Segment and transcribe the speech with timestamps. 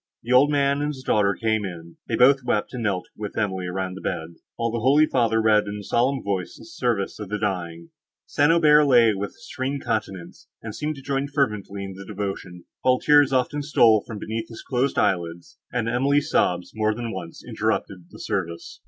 [0.23, 1.63] The old man and his daughter came;
[2.07, 5.67] they both wept, and knelt with Emily round the bed, while the holy father read
[5.67, 7.89] in a solemn voice the service for the dying.
[8.25, 8.51] St.
[8.51, 12.97] Aubert lay with a serene countenance, and seemed to join fervently in the devotion, while
[12.97, 18.05] tears often stole from beneath his closed eyelids, and Emily's sobs more than once interrupted
[18.09, 18.79] the service.